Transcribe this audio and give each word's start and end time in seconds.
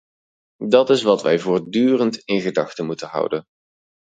Dat 0.69 0.89
is 0.89 1.01
wat 1.03 1.21
wij 1.21 1.39
voortdurend 1.39 2.17
in 2.17 2.41
gedachten 2.41 2.85
moeten 2.85 3.07
houden. 3.07 3.43